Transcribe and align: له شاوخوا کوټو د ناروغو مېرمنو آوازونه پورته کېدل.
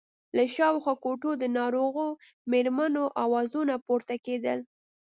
له 0.37 0.43
شاوخوا 0.55 0.93
کوټو 1.03 1.31
د 1.37 1.43
ناروغو 1.57 2.07
مېرمنو 2.51 3.03
آوازونه 3.23 3.73
پورته 3.85 4.15
کېدل. 4.25 4.59